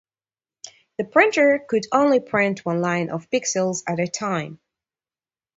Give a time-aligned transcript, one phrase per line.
[0.97, 4.59] The printer could only print one line of pixels at a time.